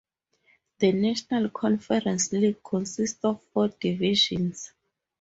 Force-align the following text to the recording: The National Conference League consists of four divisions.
The 0.79 0.93
National 0.93 1.49
Conference 1.51 2.33
League 2.33 2.63
consists 2.63 3.23
of 3.23 3.39
four 3.53 3.67
divisions. 3.67 4.73